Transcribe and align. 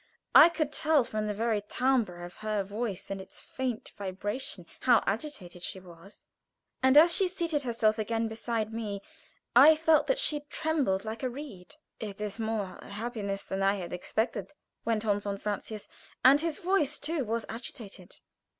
I 0.33 0.49
could 0.49 0.71
tell 0.73 1.03
from 1.03 1.27
the 1.27 1.33
very 1.35 1.61
timbre 1.69 2.23
of 2.25 2.37
her 2.37 2.63
voice 2.63 3.11
and 3.11 3.21
its 3.21 3.39
faint 3.39 3.91
vibration 3.99 4.65
how 4.79 5.03
agitated 5.05 5.61
she 5.61 5.79
was, 5.79 6.23
and 6.81 6.97
as 6.97 7.15
she 7.15 7.27
seated 7.27 7.61
herself 7.61 7.99
again 7.99 8.27
beside 8.27 8.73
me, 8.73 9.03
I 9.55 9.75
felt 9.75 10.07
that 10.07 10.17
she 10.17 10.39
trembled 10.49 11.05
like 11.05 11.21
a 11.21 11.29
reed. 11.29 11.75
"It 11.99 12.19
is 12.19 12.39
more 12.39 12.79
happiness 12.81 13.43
than 13.43 13.61
I 13.61 13.75
expected," 13.75 14.55
went 14.83 15.05
on 15.05 15.19
von 15.19 15.37
Francius, 15.37 15.87
and 16.25 16.41
his 16.41 16.57
voice 16.57 16.97
too 16.97 17.23
was 17.23 17.45
agitated. 17.47 18.21